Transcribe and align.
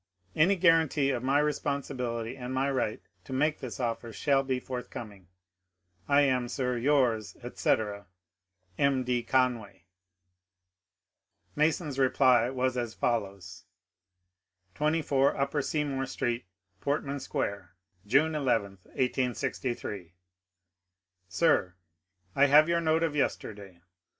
Any 0.35 0.55
guarantee 0.55 1.11
of 1.11 1.21
my 1.21 1.37
responsibility 1.37 2.35
and 2.35 2.51
my 2.55 2.71
right 2.71 2.99
to 3.23 3.31
make 3.33 3.59
this 3.59 3.79
offer 3.79 4.11
shall 4.11 4.41
be 4.41 4.59
forthcoming. 4.59 5.27
I 6.07 6.21
am, 6.21 6.49
sir, 6.49 6.75
yours, 6.75 7.37
etc., 7.43 8.07
M. 8.79 9.03
D. 9.03 9.21
Convay. 9.23 9.83
Mason's 11.55 11.99
reply 11.99 12.49
was 12.49 12.77
as 12.77 12.95
follows:— 12.95 13.65
24 14.73 15.37
Upper 15.37 15.61
Seymour 15.61 16.07
Street, 16.07 16.45
Portman 16.79 17.19
Square, 17.19 17.75
June 18.07 18.33
11, 18.33 18.79
1863. 18.93 20.15
Sir,— 21.27 21.75
I 22.35 22.47
have 22.47 22.67
your 22.67 22.81
note 22.81 23.03
of 23.03 23.15
yesterday. 23.15 23.81